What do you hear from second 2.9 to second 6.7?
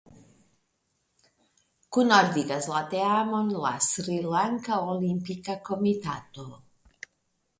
teamon la Srilanka Olimpika Komitato.